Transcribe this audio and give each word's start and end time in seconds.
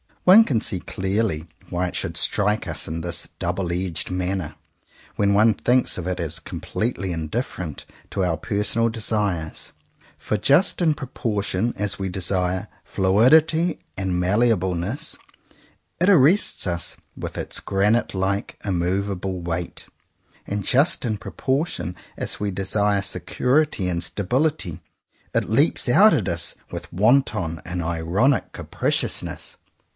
One 0.23 0.43
can 0.45 0.61
see 0.61 0.79
clearly 0.79 1.47
why 1.69 1.87
it 1.87 1.95
should 1.95 2.15
strike 2.17 2.67
us 2.67 2.87
in 2.87 3.01
this 3.01 3.27
double 3.37 3.71
edged 3.71 4.09
manner 4.09 4.55
when 5.15 5.33
one 5.33 5.53
thinks 5.53 5.97
of 5.97 6.07
it 6.07 6.19
as 6.19 6.39
completely 6.39 7.11
indifferent 7.11 7.85
to 8.11 8.23
our 8.23 8.37
personal 8.37 8.89
desires; 8.89 9.73
for 10.17 10.37
just 10.37 10.81
in 10.81 10.93
proportion 10.95 11.73
as 11.75 11.99
we 11.99 12.09
desire 12.09 12.67
fluidity 12.83 13.79
and 13.97 14.19
malleableness, 14.19 15.17
it 15.99 16.09
arrests 16.09 16.65
us 16.65 16.97
with 17.15 17.37
its 17.37 17.59
granite 17.59 18.15
like 18.15 18.57
immovable 18.65 19.41
weight; 19.41 19.85
and 20.47 20.63
just 20.65 21.03
in 21.05 21.17
proportion 21.17 21.95
as 22.17 22.39
we 22.39 22.49
desire 22.49 23.01
security 23.03 23.87
and 23.89 24.03
stability, 24.03 24.81
it 25.35 25.49
leaps 25.49 25.87
out 25.89 26.13
at 26.13 26.27
us 26.29 26.55
with 26.71 26.91
wanton 26.91 27.61
and 27.65 27.83
ironic 27.83 28.51
capriciousness. 28.51 29.57